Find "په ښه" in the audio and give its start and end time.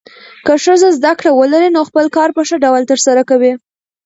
2.35-2.55